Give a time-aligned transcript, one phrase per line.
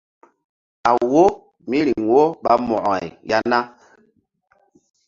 [0.87, 1.23] A wo
[1.69, 3.57] míriŋ wo ɓa mo̧ko-ay ya na?